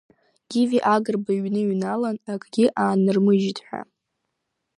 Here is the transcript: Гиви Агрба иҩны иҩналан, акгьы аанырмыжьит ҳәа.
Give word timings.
Гиви 0.49 0.79
Агрба 0.93 1.31
иҩны 1.37 1.59
иҩналан, 1.63 2.17
акгьы 2.31 2.65
аанырмыжьит 2.81 3.59
ҳәа. 3.65 3.81